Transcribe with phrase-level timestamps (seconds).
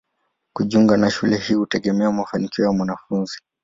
[0.53, 3.37] Kujiunga na shule hii hutegemea mafanikio ya mwanafunzi.